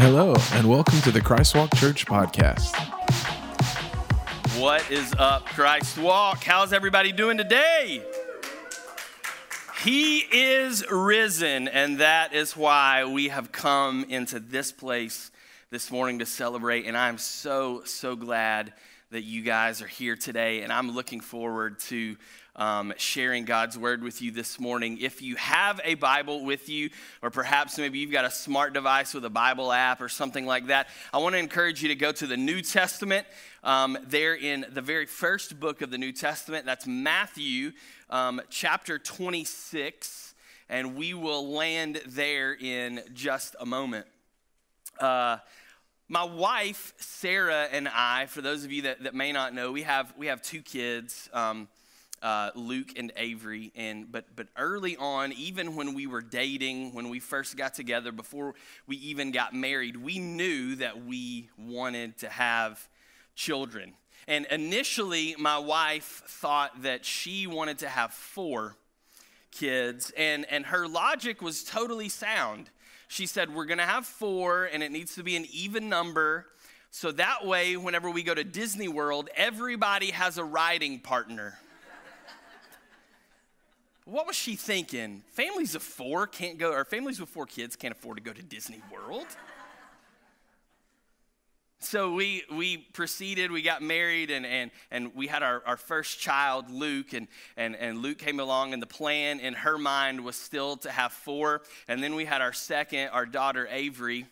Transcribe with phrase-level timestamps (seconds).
[0.00, 2.72] Hello, and welcome to the Christ Walk Church podcast.
[4.56, 6.44] What is up, Christ Walk?
[6.44, 8.04] How's everybody doing today?
[9.82, 15.32] He is risen, and that is why we have come into this place
[15.70, 16.86] this morning to celebrate.
[16.86, 18.72] And I'm so, so glad
[19.10, 22.16] that you guys are here today, and I'm looking forward to
[22.58, 24.98] um, sharing God's word with you this morning.
[25.00, 26.90] If you have a Bible with you,
[27.22, 30.66] or perhaps maybe you've got a smart device with a Bible app or something like
[30.66, 33.26] that, I want to encourage you to go to the New Testament.
[33.62, 37.72] Um, there in the very first book of the New Testament, that's Matthew
[38.10, 40.34] um, chapter 26,
[40.68, 44.06] and we will land there in just a moment.
[44.98, 45.38] Uh,
[46.10, 49.82] my wife sarah and i for those of you that, that may not know we
[49.82, 51.68] have we have two kids um,
[52.22, 57.08] uh, luke and avery and but but early on even when we were dating when
[57.08, 58.54] we first got together before
[58.86, 62.88] we even got married we knew that we wanted to have
[63.34, 63.92] children
[64.26, 68.76] and initially my wife thought that she wanted to have four
[69.50, 72.70] kids and and her logic was totally sound
[73.08, 76.46] she said, We're going to have four, and it needs to be an even number.
[76.90, 81.58] So that way, whenever we go to Disney World, everybody has a riding partner.
[84.08, 85.22] What was she thinking?
[85.32, 88.42] Families of four can't go, or families with four kids can't afford to go to
[88.42, 89.26] Disney World.
[91.80, 96.18] So we, we proceeded, we got married, and, and, and we had our, our first
[96.18, 100.36] child, Luke, and, and, and Luke came along, and the plan in her mind was
[100.36, 101.62] still to have four.
[101.86, 104.26] And then we had our second, our daughter, Avery.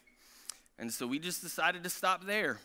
[0.79, 2.59] And so we just decided to stop there.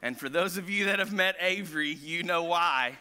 [0.00, 2.96] and for those of you that have met Avery, you know why.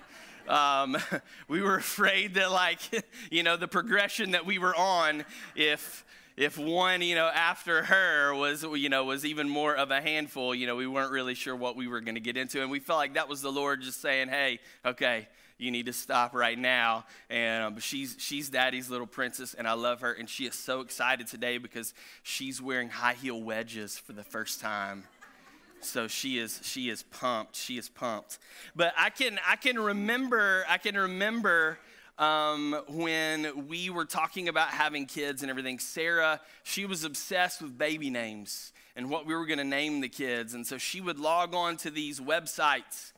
[0.49, 0.97] Um,
[1.47, 2.79] we were afraid that, like,
[3.31, 5.23] you know, the progression that we were on,
[5.55, 6.05] if
[6.35, 10.55] if one, you know, after her was, you know, was even more of a handful,
[10.55, 12.61] you know, we weren't really sure what we were going to get into.
[12.61, 15.27] And we felt like that was the Lord just saying, hey, okay,
[15.57, 17.03] you need to stop right now.
[17.29, 20.13] And um, she's, she's daddy's little princess, and I love her.
[20.13, 21.93] And she is so excited today because
[22.23, 25.03] she's wearing high heel wedges for the first time.
[25.85, 27.55] So she is she is pumped.
[27.55, 28.39] She is pumped.
[28.75, 31.79] But I can I can remember I can remember
[32.19, 37.77] um, when we were talking about having kids and everything, Sarah, she was obsessed with
[37.77, 40.53] baby names and what we were going to name the kids.
[40.53, 43.13] And so she would log on to these websites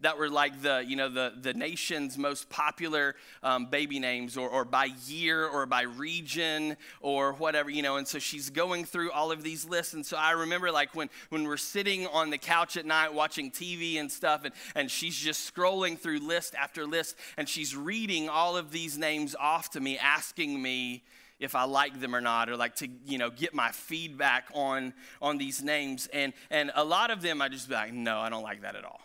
[0.00, 4.48] that were like the you know the the nation's most popular um, baby names or,
[4.48, 9.10] or by year or by region or whatever you know and so she's going through
[9.12, 12.38] all of these lists and so i remember like when when we're sitting on the
[12.38, 16.86] couch at night watching tv and stuff and, and she's just scrolling through list after
[16.86, 21.02] list and she's reading all of these names off to me asking me
[21.38, 24.92] if I like them or not, or like to you know get my feedback on
[25.22, 26.06] on these names.
[26.12, 28.76] And and a lot of them I just be like, no, I don't like that
[28.76, 29.00] at all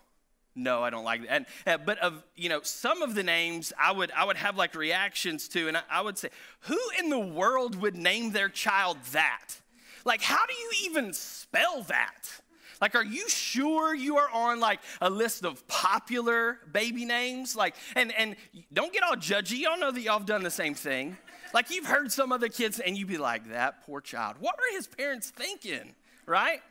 [0.56, 3.92] no i don't like that and, but of you know some of the names i
[3.92, 6.30] would i would have like reactions to and I, I, would say
[6.62, 9.50] who in the world would name their child that?
[10.04, 12.42] Like how do you even spell that?
[12.82, 17.56] Like are you sure you are on like a list of popular baby names?
[17.56, 18.36] Like and and
[18.74, 19.60] don't get all judgy.
[19.60, 21.18] Y'all know that y'all have done the same thing.
[21.54, 24.36] Like you've heard some other kids and you'd be like that poor child.
[24.40, 25.96] What were his parents thinking
[26.26, 26.62] right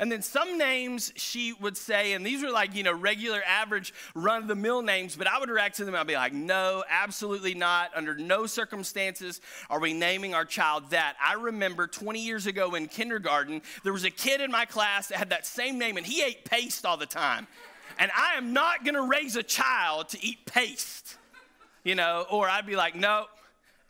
[0.00, 3.94] and then some names she would say, and these were like, you know, regular, average,
[4.14, 5.94] run of the mill names, but I would react to them.
[5.94, 7.92] I'd be like, no, absolutely not.
[7.94, 9.40] Under no circumstances
[9.70, 11.14] are we naming our child that.
[11.24, 15.18] I remember 20 years ago in kindergarten, there was a kid in my class that
[15.18, 17.46] had that same name, and he ate paste all the time.
[17.96, 21.16] And I am not to raise a child to eat paste,
[21.84, 23.26] you know, or I'd be like, no,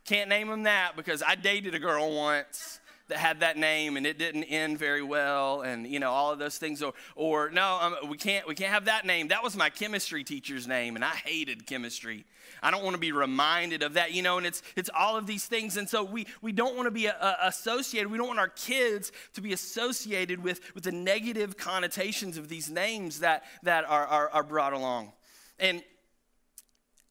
[0.05, 4.05] can't name him that because I dated a girl once that had that name and
[4.05, 7.79] it didn't end very well and you know all of those things or or no
[7.81, 9.27] um, we can't we can't have that name.
[9.27, 12.25] That was my chemistry teacher's name and i hated chemistry.
[12.63, 15.27] I don't want to be reminded of that you know and it's it's all of
[15.27, 15.77] these things.
[15.77, 18.49] And so we we don't want to be a, a associated we don't want our
[18.49, 24.05] kids to be associated with with the negative connotations of these names that that are
[24.05, 25.11] are, are brought along.
[25.59, 25.83] And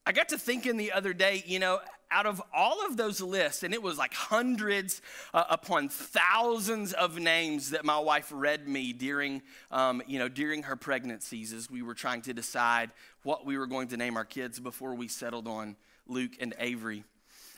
[0.07, 1.81] I got to thinking the other day, you know,
[2.15, 5.03] out of all of those lists, and it was like hundreds
[5.35, 10.63] uh, upon thousands of names that my wife read me during, um, you know, during
[10.63, 12.91] her pregnancies as we were trying to decide
[13.25, 15.75] what we were going to name our kids before we settled on
[16.07, 17.03] Luke and Avery.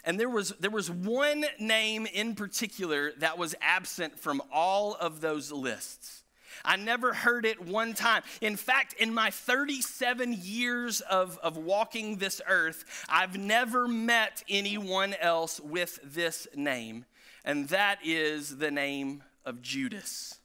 [0.04, 5.20] And there was, there was one name in particular that was absent from all of
[5.20, 6.22] those lists.
[6.66, 8.22] I never heard it one time.
[8.40, 15.14] In fact, in my 37 years of, of walking this earth, I've never met anyone
[15.14, 17.04] else with this name,
[17.44, 20.38] and that is the name of Judas.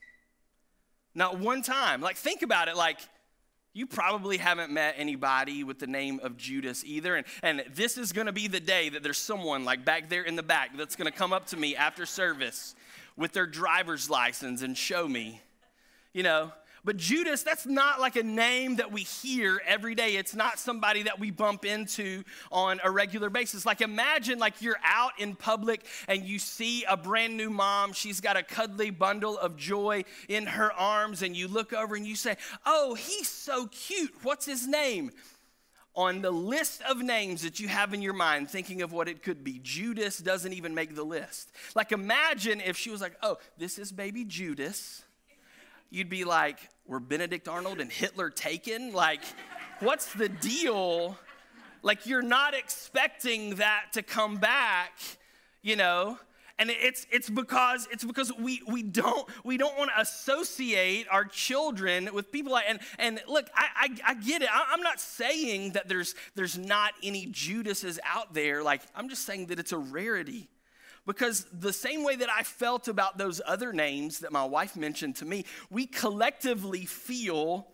[1.14, 2.00] Not one time.
[2.00, 2.78] Like, think about it.
[2.78, 3.00] Like,
[3.74, 7.16] you probably haven't met anybody with the name of Judas either.
[7.16, 10.24] And, and this is going to be the day that there's someone like back there
[10.24, 12.76] in the back that's going to come up to me after service
[13.16, 15.42] with their driver's license and show me.
[16.14, 16.52] You know,
[16.84, 20.16] but Judas, that's not like a name that we hear every day.
[20.16, 23.66] It's not somebody that we bump into on a regular basis.
[23.66, 27.94] Like imagine like you're out in public and you see a brand new mom.
[27.94, 32.06] She's got a cuddly bundle of joy in her arms and you look over and
[32.06, 32.36] you say,
[32.66, 34.14] "Oh, he's so cute.
[34.24, 35.12] What's his name?"
[35.94, 39.22] On the list of names that you have in your mind, thinking of what it
[39.22, 41.52] could be, Judas doesn't even make the list.
[41.76, 45.04] Like, imagine if she was like, Oh, this is baby Judas
[45.92, 46.58] you'd be like,
[46.88, 48.94] were Benedict Arnold and Hitler taken?
[48.94, 49.22] Like,
[49.82, 51.18] what's the deal?
[51.84, 54.94] Like, you're not expecting that to come back,
[55.62, 56.18] you know?
[56.58, 61.26] And it's, it's because it's because we, we don't we don't want to associate our
[61.26, 65.00] children with people like and and look I, I, I get it I, I'm not
[65.00, 69.72] saying that there's there's not any Judases out there like I'm just saying that it's
[69.72, 70.50] a rarity
[71.06, 75.16] because the same way that I felt about those other names that my wife mentioned
[75.18, 77.68] to me, we collectively feel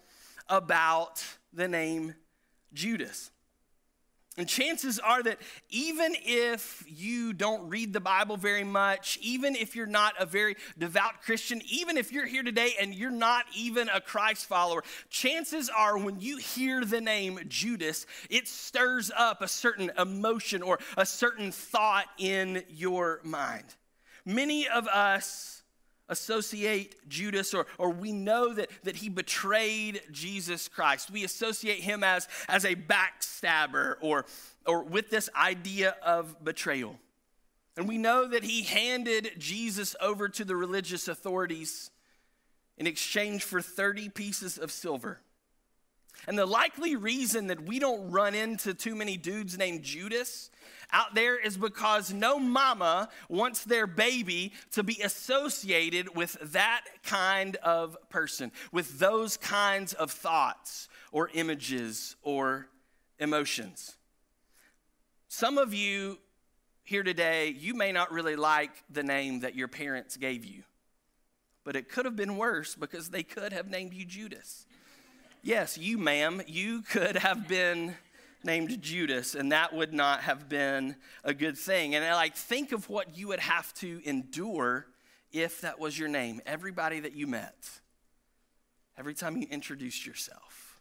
[0.49, 2.15] about the name
[2.73, 3.31] Judas.
[4.37, 5.39] And chances are that
[5.71, 10.55] even if you don't read the Bible very much, even if you're not a very
[10.77, 15.71] devout Christian, even if you're here today and you're not even a Christ follower, chances
[15.75, 21.05] are when you hear the name Judas, it stirs up a certain emotion or a
[21.05, 23.65] certain thought in your mind.
[24.23, 25.56] Many of us
[26.09, 31.11] associate Judas or, or we know that, that he betrayed Jesus Christ.
[31.11, 34.25] We associate him as, as a backstabber or,
[34.65, 36.97] or with this idea of betrayal.
[37.75, 41.91] And we know that he handed Jesus over to the religious authorities
[42.77, 45.19] in exchange for 30 pieces of silver.
[46.25, 50.49] And the likely reason that we don't run into too many dudes named Judas
[50.91, 57.57] out there is because no mama wants their baby to be associated with that kind
[57.57, 62.67] of person, with those kinds of thoughts or images or
[63.19, 63.97] emotions.
[65.27, 66.19] Some of you
[66.83, 70.63] here today, you may not really like the name that your parents gave you,
[71.65, 74.65] but it could have been worse because they could have named you Judas.
[75.47, 77.95] Yes, you, ma'am, you could have been
[78.43, 81.95] named Judas, and that would not have been a good thing.
[81.95, 84.87] And I like think of what you would have to endure
[85.31, 86.41] if that was your name.
[86.45, 87.69] Everybody that you met,
[88.97, 90.76] every time you introduced yourself.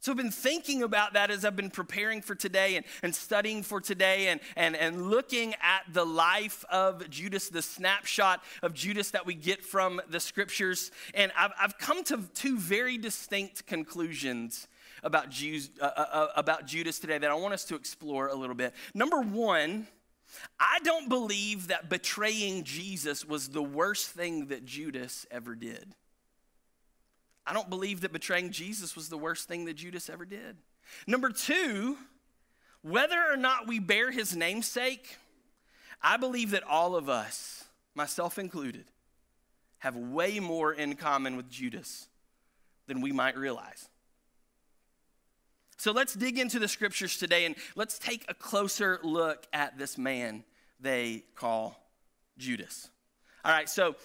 [0.00, 3.64] So I've been thinking about that as I've been preparing for today and, and studying
[3.64, 9.10] for today and, and, and looking at the life of Judas, the snapshot of Judas
[9.10, 10.92] that we get from the scriptures.
[11.14, 14.68] And I've, I've come to two very distinct conclusions
[15.02, 18.34] about, Jews, uh, uh, uh, about Judas today that I want us to explore a
[18.34, 18.74] little bit.
[18.94, 19.88] Number one,
[20.60, 25.94] I don't believe that betraying Jesus was the worst thing that Judas ever did.
[27.48, 30.58] I don't believe that betraying Jesus was the worst thing that Judas ever did.
[31.06, 31.96] Number two,
[32.82, 35.16] whether or not we bear his namesake,
[36.02, 38.84] I believe that all of us, myself included,
[39.78, 42.08] have way more in common with Judas
[42.86, 43.88] than we might realize.
[45.78, 49.96] So let's dig into the scriptures today and let's take a closer look at this
[49.96, 50.44] man
[50.80, 51.80] they call
[52.36, 52.90] Judas.
[53.42, 53.96] All right, so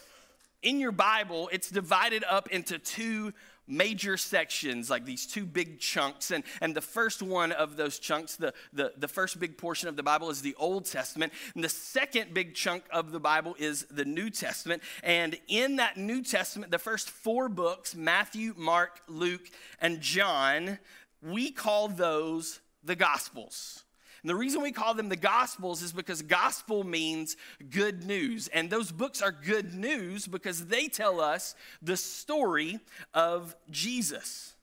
[0.63, 3.33] in your Bible, it's divided up into two
[3.65, 6.31] major sections, like these two big chunks.
[6.31, 9.95] And, and the first one of those chunks, the, the, the first big portion of
[9.95, 11.31] the Bible is the Old Testament.
[11.55, 14.83] And the second big chunk of the Bible is the New Testament.
[15.01, 20.79] And in that New Testament, the first four books Matthew, Mark, Luke, and John
[21.23, 23.83] we call those the Gospels.
[24.23, 27.35] And the reason we call them the Gospels is because gospel means
[27.69, 28.47] good news.
[28.47, 32.79] And those books are good news because they tell us the story
[33.13, 34.55] of Jesus.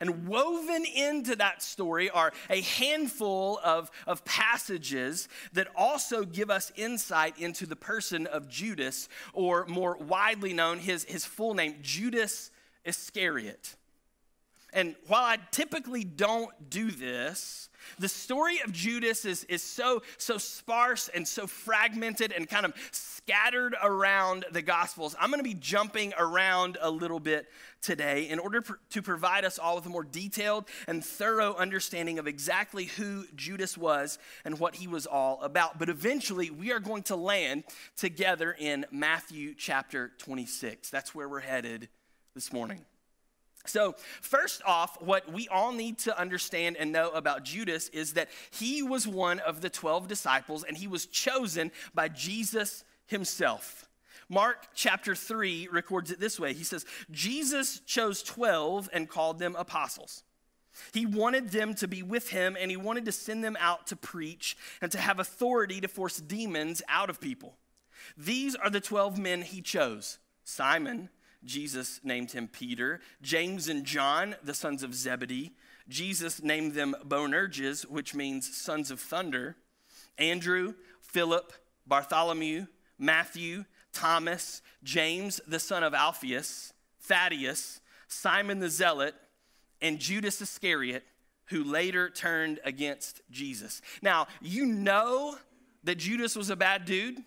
[0.00, 6.72] And woven into that story are a handful of, of passages that also give us
[6.74, 12.50] insight into the person of Judas, or more widely known, his, his full name, Judas
[12.84, 13.76] Iscariot.
[14.72, 20.38] And while I typically don't do this, The story of Judas is, is so, so
[20.38, 25.14] sparse and so fragmented and kind of scattered around the Gospels.
[25.18, 27.46] I'm going to be jumping around a little bit
[27.80, 32.26] today in order to provide us all with a more detailed and thorough understanding of
[32.26, 35.78] exactly who Judas was and what he was all about.
[35.78, 37.64] But eventually, we are going to land
[37.96, 40.90] together in Matthew chapter 26.
[40.90, 41.88] That's where we're headed
[42.34, 42.84] this morning.
[43.66, 48.28] So, first off, what we all need to understand and know about Judas is that
[48.50, 53.88] he was one of the 12 disciples and he was chosen by Jesus himself.
[54.28, 59.56] Mark chapter 3 records it this way He says, Jesus chose 12 and called them
[59.56, 60.22] apostles.
[60.92, 63.96] He wanted them to be with him and he wanted to send them out to
[63.96, 67.54] preach and to have authority to force demons out of people.
[68.16, 71.08] These are the 12 men he chose Simon
[71.44, 73.00] Jesus named him Peter.
[73.22, 75.52] James and John, the sons of Zebedee.
[75.88, 79.56] Jesus named them Boanerges, which means sons of thunder.
[80.18, 81.52] Andrew, Philip,
[81.86, 82.66] Bartholomew,
[82.98, 89.14] Matthew, Thomas, James, the son of Alphaeus, Thaddeus, Simon the Zealot,
[89.80, 91.04] and Judas Iscariot,
[91.46, 93.82] who later turned against Jesus.
[94.00, 95.36] Now, you know
[95.84, 97.22] that Judas was a bad dude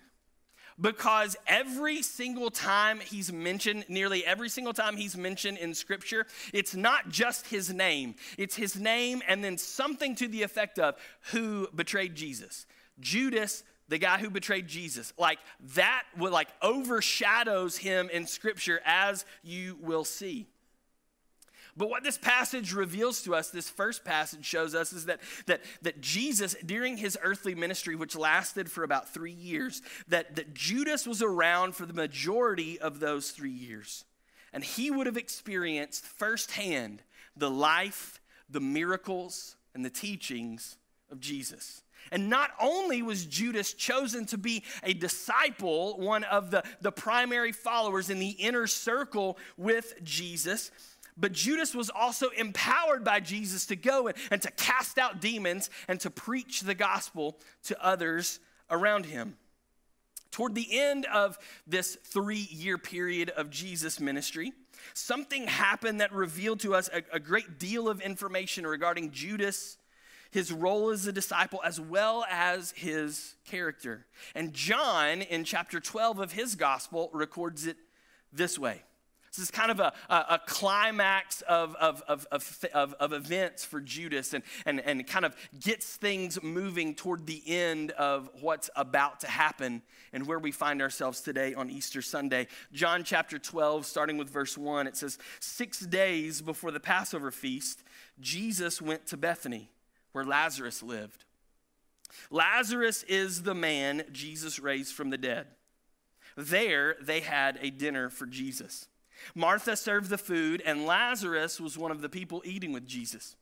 [0.80, 6.76] because every single time he's mentioned, nearly every single time he's mentioned in Scripture, it's
[6.76, 10.96] not just his name, it's his name and then something to the effect of
[11.32, 12.66] who betrayed Jesus.
[13.00, 15.14] Judas, the guy who betrayed Jesus.
[15.18, 15.40] Like
[15.76, 20.48] that would like overshadows him in Scripture as you will see.
[21.78, 25.62] But what this passage reveals to us, this first passage shows us, is that, that,
[25.84, 31.06] that Jesus, during his earthly ministry, which lasted for about three years, that, that Judas
[31.06, 34.06] was around for the majority of those three years.
[34.52, 37.04] And he would have experienced firsthand
[37.36, 38.20] the life,
[38.50, 40.78] the miracles, and the teachings
[41.12, 41.84] of Jesus.
[42.12, 47.52] And not only was Judas chosen to be a disciple, one of the, the primary
[47.52, 50.72] followers in the inner circle with Jesus,
[51.18, 55.70] but Judas was also empowered by Jesus to go and, and to cast out demons
[55.88, 59.38] and to preach the gospel to others around him.
[60.32, 64.54] Toward the end of this three year period of Jesus' ministry,
[64.94, 69.78] something happened that revealed to us a, a, great deal of information regarding Judas,
[70.30, 74.06] his role as a disciple, as well as his character.
[74.36, 77.78] And John, in chapter 12 of his gospel, records it
[78.32, 78.84] this way
[79.36, 82.28] this is kind of a, a, a climax of, of, of,
[82.74, 87.92] of, events for Judas and, and, and kind of gets things moving toward the end
[87.92, 89.82] of what's about to happen
[90.14, 92.48] and where we find ourselves today on Easter Sunday.
[92.72, 97.84] John chapter 12, starting with verse 1, it says, Six days before the Passover feast,
[98.20, 99.70] Jesus went to Bethany,
[100.14, 101.26] where Lazarus lived.
[102.32, 105.48] Lazarus is the man Jesus raised from the dead.
[106.36, 108.88] There, they had a dinner for Jesus.
[109.36, 113.36] Martha served the food, and Lazarus was one of the people eating with Jesus.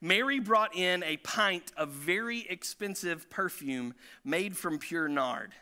[0.00, 5.54] Mary brought in a pint of very expensive perfume made from pure nard.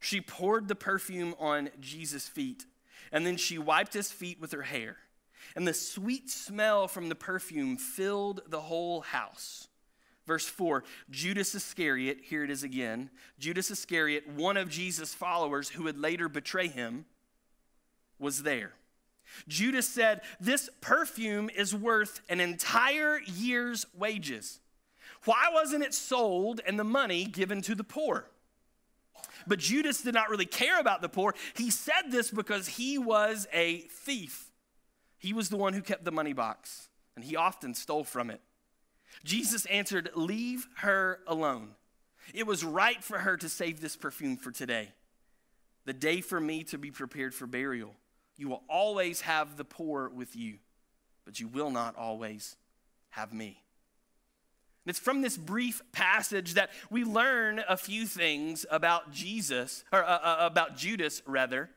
[0.00, 2.64] She poured the perfume on Jesus' feet,
[3.12, 4.96] and then she wiped his feet with her hair.
[5.54, 9.68] And the sweet smell from the perfume filled the whole house.
[10.26, 13.10] Verse 4 Judas Iscariot, here it is again.
[13.38, 17.06] Judas Iscariot, one of Jesus' followers who would later betray him,
[18.18, 18.72] was there.
[19.48, 24.60] Judas said, This perfume is worth an entire year's wages.
[25.24, 28.26] Why wasn't it sold and the money given to the poor?
[29.46, 31.34] But Judas did not really care about the poor.
[31.54, 34.50] He said this because he was a thief.
[35.18, 38.40] He was the one who kept the money box, and he often stole from it.
[39.24, 41.70] Jesus answered, Leave her alone.
[42.34, 44.92] It was right for her to save this perfume for today,
[45.84, 47.94] the day for me to be prepared for burial.
[48.36, 50.58] You will always have the poor with you,
[51.24, 52.56] but you will not always
[53.10, 53.62] have me.
[54.84, 60.04] And it's from this brief passage that we learn a few things about Jesus, or
[60.04, 61.70] uh, uh, about Judas, rather.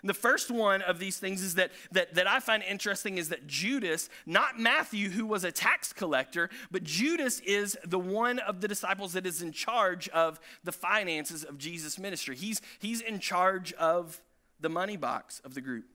[0.00, 3.30] And the first one of these things is that, that, that I find interesting is
[3.30, 8.60] that Judas, not Matthew, who was a tax collector, but Judas is the one of
[8.60, 12.36] the disciples that is in charge of the finances of Jesus' ministry.
[12.36, 14.20] He's, he's in charge of
[14.60, 15.86] the money box of the group.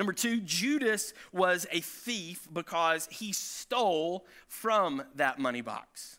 [0.00, 6.18] Number two, Judas was a thief because he stole from that money box.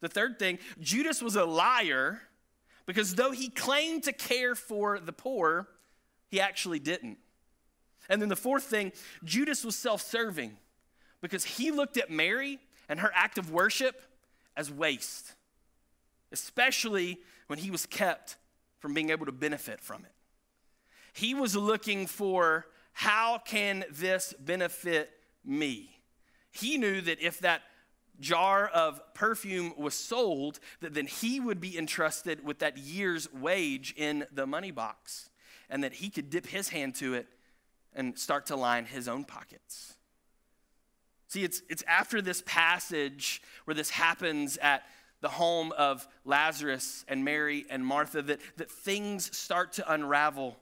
[0.00, 2.20] The third thing, Judas was a liar
[2.86, 5.66] because though he claimed to care for the poor,
[6.28, 7.18] he actually didn't.
[8.08, 8.92] And then the fourth thing,
[9.24, 10.56] Judas was self serving
[11.20, 14.00] because he looked at Mary and her act of worship
[14.56, 15.34] as waste,
[16.30, 18.36] especially when he was kept
[18.78, 20.12] from being able to benefit from it.
[21.12, 22.66] He was looking for
[22.98, 25.08] how can this benefit
[25.44, 25.88] me?
[26.50, 27.62] He knew that if that
[28.18, 33.94] jar of perfume was sold, that then he would be entrusted with that year's wage
[33.96, 35.30] in the money box,
[35.70, 37.28] and that he could dip his hand to it
[37.94, 39.94] and start to line his own pockets.
[41.28, 44.82] See, it's, it's after this passage where this happens at
[45.20, 50.58] the home of Lazarus and Mary and Martha that, that things start to unravel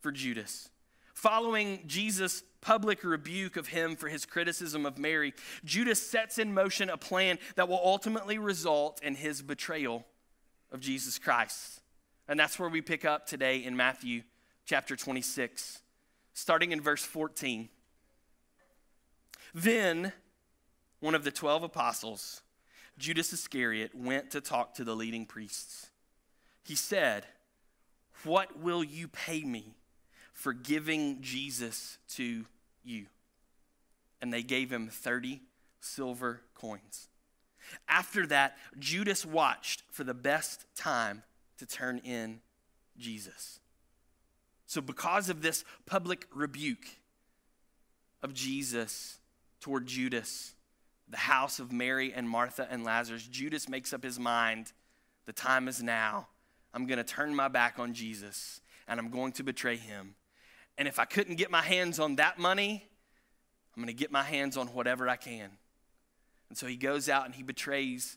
[0.00, 0.70] for Judas.
[1.16, 5.32] Following Jesus' public rebuke of him for his criticism of Mary,
[5.64, 10.04] Judas sets in motion a plan that will ultimately result in his betrayal
[10.70, 11.80] of Jesus Christ.
[12.28, 14.24] And that's where we pick up today in Matthew
[14.66, 15.80] chapter 26,
[16.34, 17.70] starting in verse 14.
[19.54, 20.12] Then
[21.00, 22.42] one of the 12 apostles,
[22.98, 25.86] Judas Iscariot, went to talk to the leading priests.
[26.62, 27.24] He said,
[28.22, 29.76] What will you pay me
[30.36, 32.44] for giving Jesus to
[32.84, 33.06] you?
[34.20, 35.40] And they gave him 30
[35.80, 37.08] silver coins.
[37.88, 41.22] After that, Judas watched for the best time
[41.58, 42.40] to turn in
[42.96, 43.58] Jesus.
[44.66, 46.86] So, because of this public rebuke
[48.22, 49.18] of Jesus,
[49.60, 50.54] toward Judas,
[51.08, 54.72] the house of Mary and Martha and Lazarus, Judas makes up his mind
[55.24, 56.28] the time is now.
[56.72, 60.14] I'm going to turn my back on Jesus and I'm going to betray him.
[60.78, 62.86] And if I couldn't get my hands on that money,
[63.74, 65.50] I'm going to get my hands on whatever I can.
[66.48, 68.16] And so he goes out and he betrays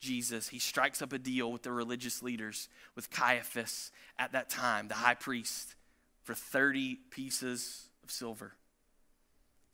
[0.00, 0.48] Jesus.
[0.48, 4.94] He strikes up a deal with the religious leaders, with Caiaphas at that time, the
[4.94, 5.74] high priest,
[6.22, 8.52] for 30 pieces of silver.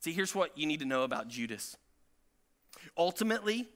[0.00, 1.76] See, here's what you need to know about Judas.
[2.96, 3.68] Ultimately,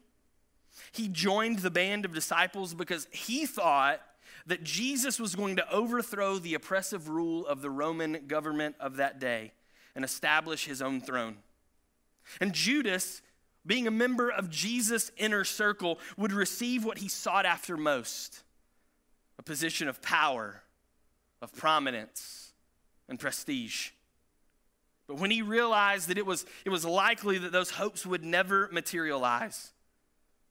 [0.93, 4.01] he joined the band of disciples because he thought
[4.51, 9.21] that Jesus was going to overthrow the oppressive rule of the Roman government of that
[9.21, 9.53] day
[9.95, 11.37] and establish his own throne.
[12.41, 13.23] And Judas,
[13.65, 18.43] being a member of Jesus' inner circle, would receive what he sought after most
[19.39, 20.63] a position of power,
[21.41, 22.53] of prominence,
[23.09, 23.91] and prestige.
[25.07, 28.69] But when he realized that it was, it was likely that those hopes would never
[28.73, 29.73] materialize,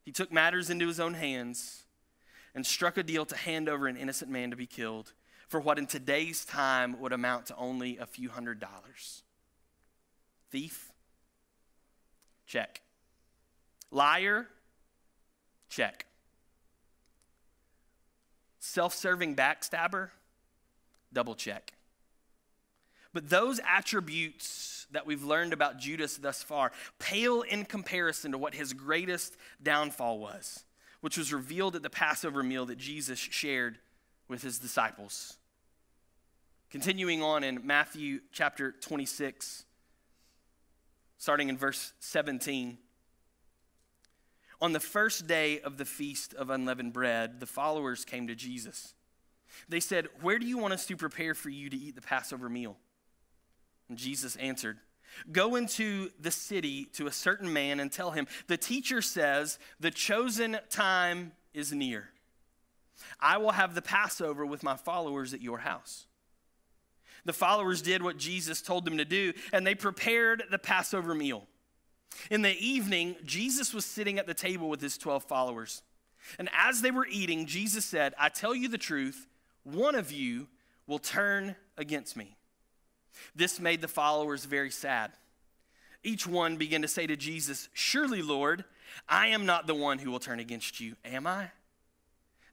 [0.06, 1.84] he took matters into his own hands
[2.56, 5.14] and struck a deal to hand over an innocent man to be killed
[5.48, 9.24] for what in today's time would amount to only a few hundred dollars.
[10.52, 10.92] Thief?
[12.46, 12.82] Check.
[13.92, 14.48] Liar?
[15.70, 16.06] Check.
[18.60, 20.10] Self serving backstabber?
[21.12, 21.74] Double check.
[23.14, 28.54] But those attributes that we've learned about Judas thus far pale in comparison to what
[28.54, 30.64] his greatest downfall was,
[31.02, 33.78] which was revealed at the Passover meal that Jesus shared
[34.28, 35.38] with his disciples.
[36.70, 39.66] Continuing on in Matthew chapter 26,
[41.18, 42.78] starting in verse 17.
[44.62, 48.94] On the first day of the feast of unleavened bread, the followers came to Jesus.
[49.68, 52.50] They said, Where do you want us to prepare for you to eat the Passover
[52.50, 52.78] meal?
[53.88, 54.78] And Jesus answered,
[55.32, 59.92] Go into the city to a certain man and tell him, The teacher says, The
[59.92, 62.10] chosen time is near.
[63.20, 66.06] I will have the Passover with my followers at your house.
[67.26, 71.48] The followers did what Jesus told them to do, and they prepared the Passover meal.
[72.32, 75.84] In the evening, Jesus was sitting at the table with his 12 followers.
[76.38, 79.28] And as they were eating, Jesus said, I tell you the truth,
[79.64, 80.48] one of you
[80.88, 82.36] will turn against me.
[83.36, 85.12] This made the followers very sad.
[86.04, 88.64] Each one began to say to Jesus, Surely, Lord,
[89.08, 91.52] I am not the one who will turn against you, am I?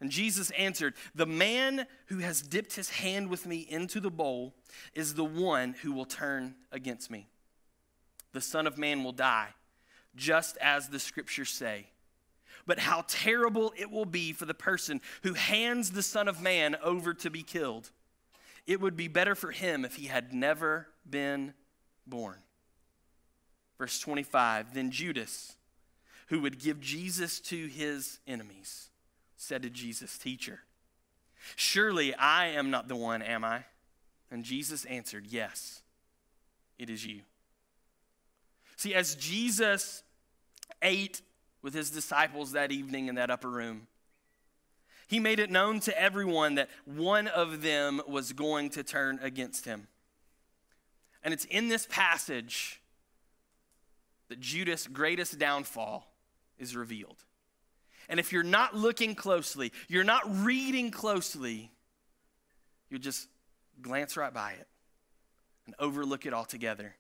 [0.01, 4.55] And Jesus answered, The man who has dipped his hand with me into the bowl
[4.95, 7.29] is the one who will turn against me.
[8.33, 9.49] The Son of Man will die,
[10.14, 11.87] just as the scriptures say.
[12.66, 16.77] But how terrible it will be for the person who hands the Son of Man
[16.83, 17.90] over to be killed.
[18.66, 21.55] It would be better for him if he had never been
[22.07, 22.38] born.
[23.79, 25.57] Verse 25 Then Judas,
[26.29, 28.90] who would give Jesus to his enemies,
[29.37, 30.61] said to Jesus, Teacher,
[31.55, 33.64] surely I am not the one, am I?
[34.31, 35.83] And Jesus answered, Yes,
[36.79, 37.20] it is you.
[38.76, 40.02] See, as Jesus
[40.83, 41.22] ate
[41.62, 43.87] with his disciples that evening in that upper room,
[45.07, 49.64] he made it known to everyone that one of them was going to turn against
[49.64, 49.88] him.
[51.23, 52.81] And it's in this passage
[54.29, 56.12] that Judas' greatest downfall
[56.59, 57.25] is revealed.
[58.09, 61.71] And if you're not looking closely, you're not reading closely,
[62.88, 63.29] you just
[63.83, 64.69] glance right by it
[65.66, 66.95] and overlook it altogether.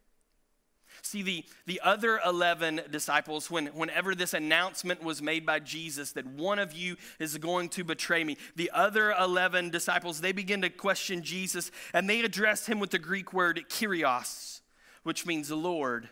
[1.02, 6.26] See, the, the other 11 disciples, when, whenever this announcement was made by Jesus that
[6.26, 10.70] one of you is going to betray me, the other 11 disciples, they begin to
[10.70, 14.60] question Jesus and they address him with the Greek word kyrios,
[15.02, 16.08] which means Lord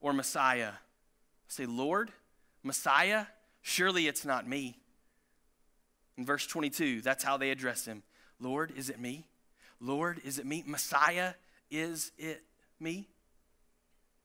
[0.00, 0.72] or Messiah.
[1.48, 2.10] Say, Lord,
[2.62, 3.26] Messiah?
[3.62, 4.78] Surely it's not me.
[6.16, 8.02] In verse 22, that's how they address him
[8.40, 9.26] Lord, is it me?
[9.80, 10.62] Lord, is it me?
[10.66, 11.34] Messiah,
[11.70, 12.42] is it
[12.80, 13.08] me?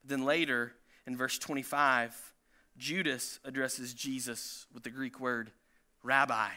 [0.04, 0.72] Then later,
[1.06, 2.34] in verse 25,
[2.76, 5.52] Judas addresses Jesus with the Greek word
[6.02, 6.50] rabbi,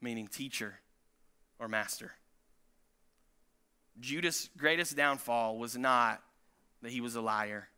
[0.00, 0.80] meaning teacher
[1.58, 2.12] or master.
[4.00, 6.22] Judas' greatest downfall was not
[6.82, 7.68] that he was a liar.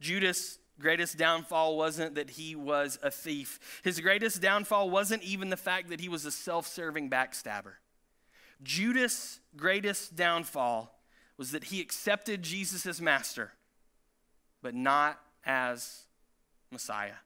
[0.00, 3.80] Judas' greatest downfall wasn't that he was a thief.
[3.82, 7.74] His greatest downfall wasn't even the fact that he was a self serving backstabber.
[8.62, 10.98] Judas' greatest downfall
[11.36, 13.52] was that he accepted Jesus as master,
[14.64, 16.04] but not as
[16.72, 17.20] Messiah.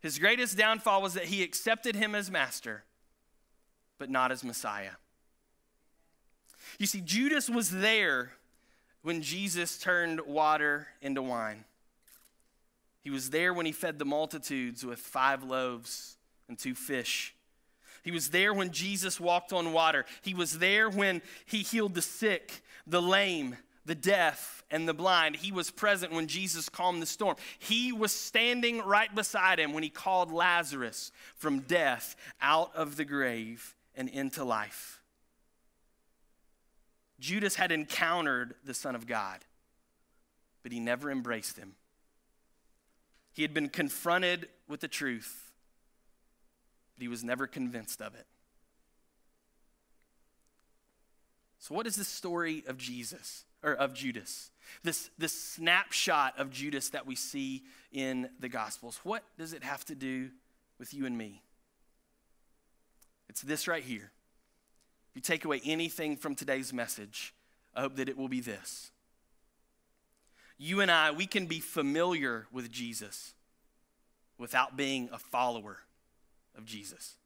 [0.00, 2.84] His greatest downfall was that he accepted him as master,
[3.98, 4.92] but not as Messiah.
[6.78, 8.32] You see, Judas was there
[9.02, 11.64] when Jesus turned water into wine.
[13.02, 16.16] He was there when he fed the multitudes with five loaves
[16.48, 17.34] and two fish.
[18.02, 20.06] He was there when Jesus walked on water.
[20.22, 23.56] He was there when he healed the sick, the lame,
[23.86, 25.36] the deaf, and the blind.
[25.36, 27.36] He was present when Jesus calmed the storm.
[27.58, 33.04] He was standing right beside him when he called Lazarus from death out of the
[33.04, 35.00] grave and into life.
[37.18, 39.38] Judas had encountered the Son of God,
[40.62, 41.76] but he never embraced him.
[43.32, 45.46] He had been confronted with the truth
[46.96, 48.26] but he was never convinced of it.
[51.58, 54.50] So, what is the story of Jesus, or of Judas?
[54.82, 59.00] This, this snapshot of Judas that we see in the Gospels.
[59.02, 60.30] What does it have to do
[60.78, 61.42] with you and me?
[63.28, 64.12] It's this right here.
[65.10, 67.34] If you take away anything from today's message,
[67.74, 68.90] I hope that it will be this.
[70.58, 73.34] You and I, we can be familiar with Jesus
[74.38, 75.78] without being a follower
[76.56, 77.16] of Jesus.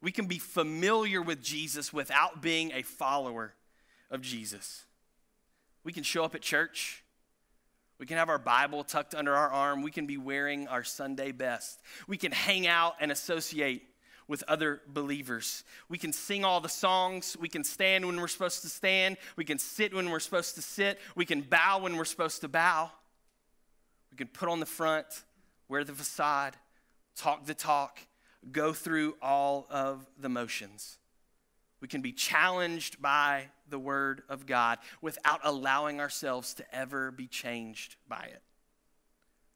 [0.00, 3.54] We can be familiar with Jesus without being a follower
[4.10, 4.85] of Jesus.
[5.86, 7.04] We can show up at church.
[8.00, 9.82] We can have our Bible tucked under our arm.
[9.82, 11.80] We can be wearing our Sunday best.
[12.08, 13.84] We can hang out and associate
[14.26, 15.62] with other believers.
[15.88, 17.36] We can sing all the songs.
[17.38, 19.16] We can stand when we're supposed to stand.
[19.36, 20.98] We can sit when we're supposed to sit.
[21.14, 22.90] We can bow when we're supposed to bow.
[24.10, 25.06] We can put on the front,
[25.68, 26.56] wear the facade,
[27.14, 28.00] talk the talk,
[28.50, 30.98] go through all of the motions.
[31.86, 37.28] We can be challenged by the Word of God without allowing ourselves to ever be
[37.28, 38.42] changed by it.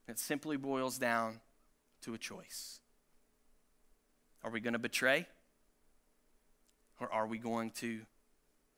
[0.07, 1.41] It simply boils down
[2.03, 2.79] to a choice.
[4.45, 5.27] Are we going to betray?
[7.01, 8.03] Or are we going to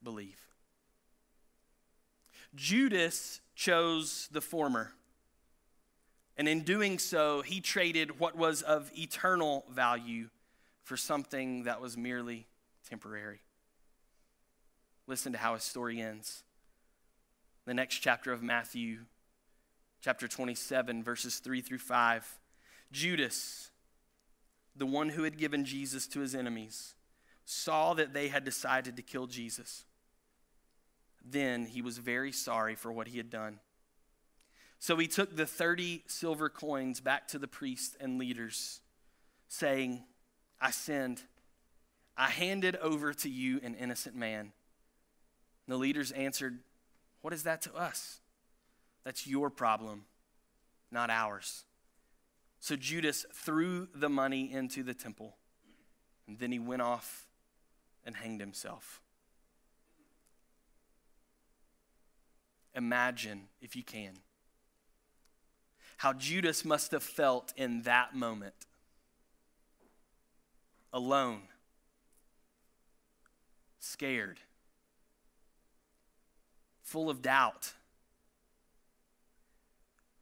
[0.03, 0.41] believe?
[2.55, 4.93] Judas chose the former.
[6.38, 10.31] And in doing so, he traded what was of eternal value
[10.85, 12.47] for something that was merely
[12.92, 13.40] temporary.
[15.07, 16.44] Listen to how his story ends.
[17.64, 19.07] The next chapter of Matthew,
[20.02, 22.38] chapter 27, verses 3 through 5.
[22.92, 23.70] Judas,
[24.76, 26.92] the one who had given Jesus to his enemies,
[27.46, 29.85] saw that they had decided to kill Jesus.
[31.24, 33.61] Then he was very sorry for what he had done.
[34.78, 38.83] So he took the 30 silver coins back to the priests and leaders,
[39.48, 40.05] saying,
[40.61, 41.22] I sinned.
[42.16, 44.40] I handed over to you an innocent man.
[44.40, 44.53] And
[45.68, 46.59] the leaders answered,
[47.20, 48.20] What is that to us?
[49.05, 50.05] That's your problem,
[50.90, 51.64] not ours.
[52.61, 55.37] So Judas threw the money into the temple,
[56.29, 57.27] and then he went off
[58.05, 59.01] and hanged himself.
[62.75, 64.18] Imagine, if you can
[66.03, 68.66] how Judas must have felt in that moment.
[70.92, 71.42] Alone,
[73.83, 74.38] scared,
[76.83, 77.73] full of doubt,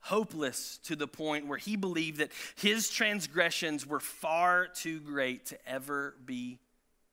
[0.01, 5.69] hopeless to the point where he believed that his transgressions were far too great to
[5.69, 6.59] ever be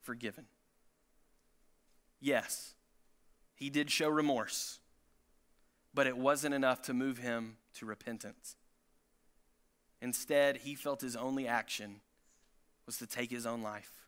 [0.03, 0.45] forgiven.
[2.21, 2.73] Yes,
[3.55, 4.79] he did show remorse,
[5.93, 8.55] but it wasn't enough to move him to repentance.
[10.01, 11.99] Instead, he felt his only action
[12.85, 14.06] was to take his own life.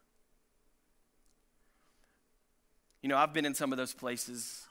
[3.01, 4.65] You know, I've been in some of those places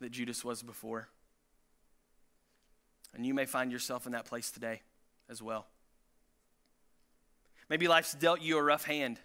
[0.00, 1.08] that Judas was before.
[3.14, 4.82] And you may find yourself in that place today
[5.28, 5.66] as well.
[7.68, 9.20] Maybe life's dealt you a rough hand,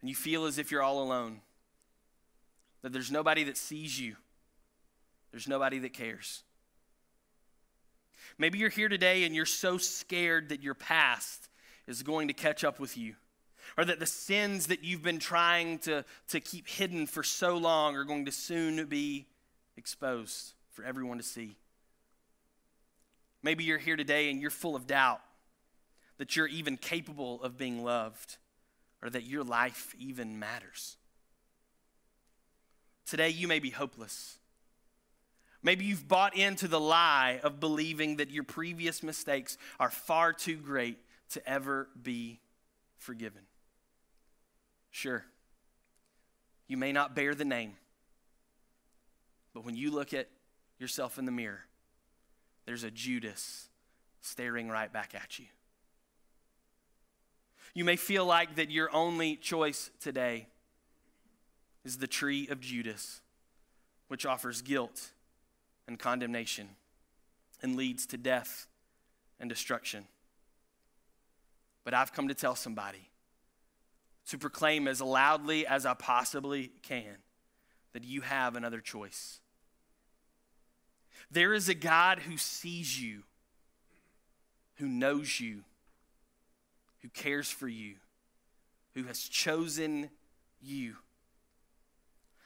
[0.00, 1.40] and you feel as if you're all alone,
[2.82, 4.16] that there's nobody that sees you,
[5.30, 6.42] there's nobody that cares.
[8.38, 11.48] Maybe you're here today and you're so scared that your past
[11.86, 13.14] is going to catch up with you,
[13.76, 17.96] or that the sins that you've been trying to, to keep hidden for so long
[17.96, 19.26] are going to soon be
[19.76, 21.56] exposed for everyone to see.
[23.42, 25.20] Maybe you're here today and you're full of doubt
[26.18, 28.36] that you're even capable of being loved
[29.02, 30.96] or that your life even matters.
[33.06, 34.38] Today, you may be hopeless.
[35.62, 40.56] Maybe you've bought into the lie of believing that your previous mistakes are far too
[40.56, 40.98] great
[41.30, 42.40] to ever be
[42.98, 43.45] forgiven.
[44.96, 45.26] Sure,
[46.68, 47.74] you may not bear the name,
[49.52, 50.26] but when you look at
[50.78, 51.66] yourself in the mirror,
[52.64, 53.68] there's a Judas
[54.22, 55.44] staring right back at you.
[57.74, 60.46] You may feel like that your only choice today
[61.84, 63.20] is the tree of Judas,
[64.08, 65.10] which offers guilt
[65.86, 66.70] and condemnation
[67.60, 68.66] and leads to death
[69.38, 70.06] and destruction.
[71.84, 73.10] But I've come to tell somebody
[74.28, 77.16] to proclaim as loudly as I possibly can
[77.92, 79.40] that you have another choice.
[81.30, 83.22] There is a God who sees you,
[84.76, 85.62] who knows you,
[87.02, 87.94] who cares for you,
[88.94, 90.10] who has chosen
[90.60, 90.96] you.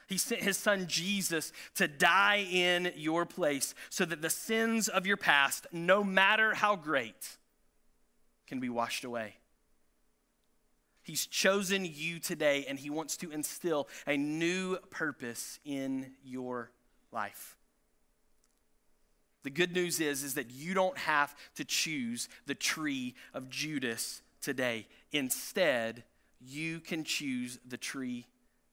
[0.07, 5.07] He sent his son Jesus to die in your place so that the sins of
[5.07, 7.39] your past, no matter how great,
[8.47, 9.40] can be washed away.
[11.03, 16.71] He's chosen you today and he wants to instill a new purpose in your
[17.13, 17.57] life.
[19.43, 24.21] The good news is, is that you don't have to choose the tree of Judas
[24.43, 24.87] today.
[25.13, 26.05] Instead,
[26.41, 28.27] you can choose the tree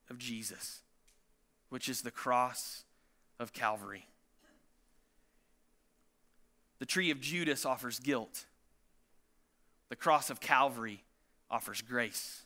[0.10, 0.82] of Jesus,
[1.70, 2.84] which is the cross
[3.40, 4.08] of Calvary.
[6.80, 8.46] The tree of Judas offers guilt.
[9.90, 11.04] The cross of Calvary
[11.50, 12.44] offers grace.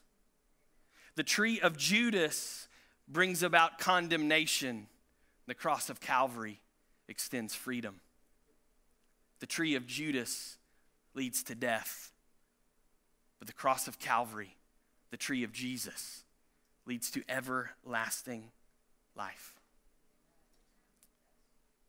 [1.15, 2.67] The tree of Judas
[3.07, 4.87] brings about condemnation.
[5.47, 6.61] The cross of Calvary
[7.07, 7.99] extends freedom.
[9.39, 10.57] The tree of Judas
[11.13, 12.11] leads to death.
[13.39, 14.55] But the cross of Calvary,
[15.09, 16.23] the tree of Jesus,
[16.85, 18.51] leads to everlasting
[19.15, 19.55] life.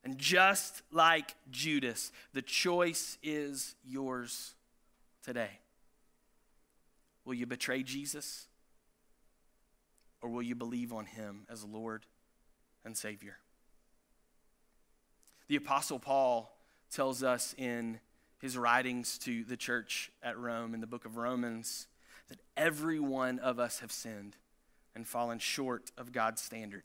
[0.05, 4.55] And just like Judas, the choice is yours
[5.23, 5.62] today.
[7.25, 8.47] Will you betray Jesus?
[10.21, 12.07] Or will you believe on him as Lord
[12.85, 13.39] and Savior?
[15.49, 16.57] The Apostle Paul
[16.91, 18.01] tells us in
[18.41, 21.87] his writings to the church at Rome in the book of Romans
[22.29, 24.37] that every one of us have sinned
[24.95, 26.85] and fallen short of God's standard.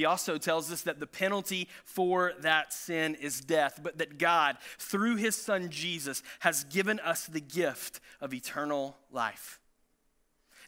[0.00, 4.56] He also tells us that the penalty for that sin is death, but that God,
[4.78, 9.60] through his son Jesus, has given us the gift of eternal life.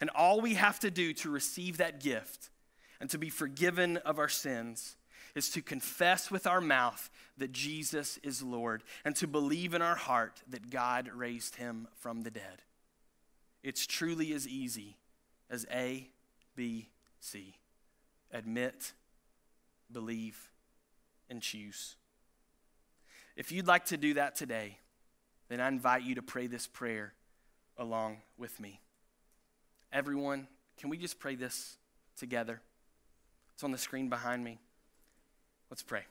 [0.02, 2.50] And all we have to do to receive that gift
[3.00, 4.98] and to be forgiven of our sins
[5.34, 9.96] is to confess with our mouth that Jesus is Lord and to believe in our
[9.96, 12.60] heart that God raised him from the dead.
[13.62, 14.98] It's truly as easy
[15.48, 16.10] as A,
[16.54, 17.54] B, C.
[18.30, 18.92] Admit,
[19.92, 20.50] believe,
[21.28, 21.96] and choose.
[23.36, 24.78] If you'd like to do that today,
[25.48, 27.14] then I invite you to pray this prayer
[27.78, 28.80] along with me.
[29.92, 30.46] Everyone,
[30.78, 31.76] can we just pray this
[32.16, 32.60] together?
[33.54, 34.58] It's on the screen behind me.
[35.70, 36.04] Let's pray.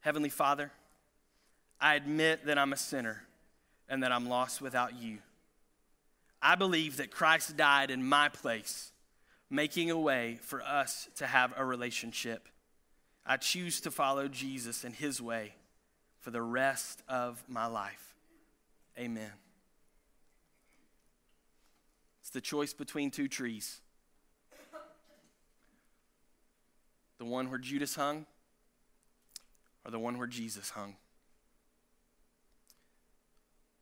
[0.00, 0.70] Heavenly Father,
[1.80, 3.22] I admit that I'm a sinner
[3.88, 5.18] and that I'm lost without you.
[6.40, 8.92] I believe that Christ died in my place,
[9.48, 12.48] making a way for us to have a relationship.
[13.24, 15.54] I choose to follow Jesus in his way
[16.20, 18.14] for the rest of my life.
[18.98, 19.32] Amen.
[22.22, 23.80] It's the choice between two trees.
[27.18, 28.26] The one where Judas hung,
[29.84, 30.96] or the one where Jesus hung?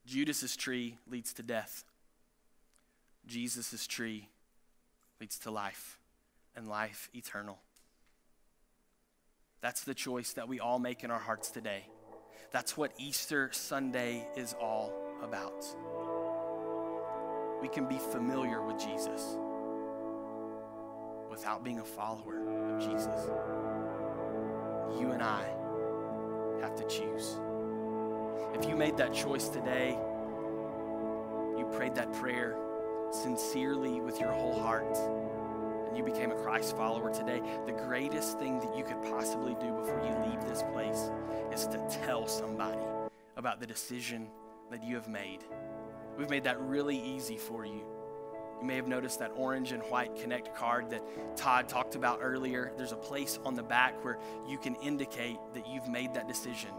[0.06, 1.84] Judas's tree leads to death.
[3.26, 4.28] Jesus' tree
[5.20, 5.98] leads to life
[6.56, 7.58] and life eternal.
[9.60, 11.84] That's the choice that we all make in our hearts today.
[12.52, 15.64] That's what Easter Sunday is all about.
[17.62, 19.36] We can be familiar with Jesus
[21.30, 23.28] without being a follower of Jesus.
[25.00, 25.44] You and I
[26.60, 27.38] have to choose.
[28.54, 29.98] If you made that choice today,
[31.58, 32.56] you prayed that prayer
[33.10, 34.96] sincerely with your whole heart,
[35.88, 39.72] and you became a Christ follower today, the greatest thing that you could possibly do
[39.72, 41.10] before you leave this place
[41.52, 42.80] is to tell somebody
[43.36, 44.28] about the decision
[44.70, 45.44] that you have made.
[46.18, 47.84] We've made that really easy for you.
[48.60, 52.72] You may have noticed that orange and white Connect card that Todd talked about earlier.
[52.76, 56.70] There's a place on the back where you can indicate that you've made that decision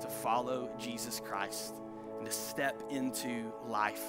[0.00, 1.74] to follow Jesus Christ
[2.16, 4.04] and to step into life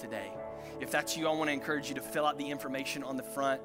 [0.00, 0.32] today.
[0.80, 3.22] If that's you, I want to encourage you to fill out the information on the
[3.22, 3.60] front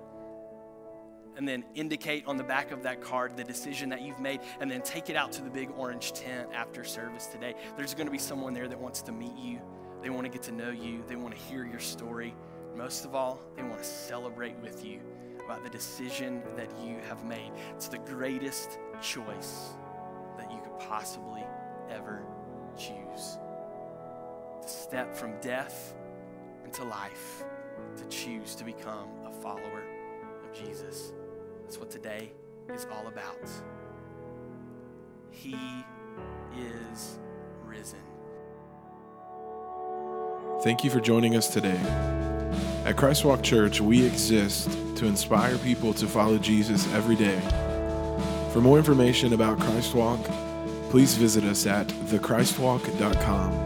[1.38, 4.71] and then indicate on the back of that card the decision that you've made, and
[4.71, 7.54] then take it out to the big orange tent after service today.
[7.76, 9.60] There's going to be someone there that wants to meet you,
[10.02, 12.34] they want to get to know you, they want to hear your story.
[12.76, 15.00] Most of all, they want to celebrate with you
[15.45, 17.52] about the decision that you have made.
[17.76, 19.69] It's the greatest choice
[20.38, 21.43] that you could possibly
[21.89, 22.24] ever
[22.78, 23.38] choose.
[24.62, 25.93] To step from death
[26.65, 27.45] into life,
[27.95, 29.84] to choose to become a follower
[30.43, 31.13] of Jesus.
[31.62, 32.32] That's what today
[32.73, 33.49] is all about.
[35.32, 35.56] He
[36.58, 37.19] is
[37.63, 37.99] risen.
[40.63, 41.80] Thank you for joining us today.
[42.86, 47.39] At Christwalk Church, we exist to inspire people to follow Jesus every day.
[48.54, 50.23] For more information about Christwalk,
[50.89, 53.64] please visit us at thechristwalk.com.